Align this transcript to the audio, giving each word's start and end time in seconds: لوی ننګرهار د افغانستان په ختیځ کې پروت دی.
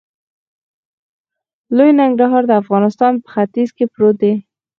لوی 1.75 1.91
ننګرهار 1.99 2.43
د 2.47 2.51
افغانستان 2.61 3.13
په 3.23 3.27
ختیځ 3.33 3.69
کې 3.77 3.85
پروت 3.93 4.15
دی. 4.23 4.33